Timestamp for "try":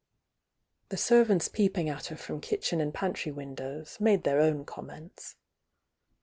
3.13-3.31